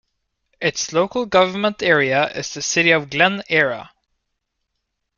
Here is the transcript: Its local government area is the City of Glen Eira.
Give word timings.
Its 0.59 0.91
local 0.93 1.27
government 1.27 1.83
area 1.83 2.25
is 2.31 2.55
the 2.55 2.61
City 2.63 2.89
of 2.89 3.11
Glen 3.11 3.43
Eira. 3.51 3.91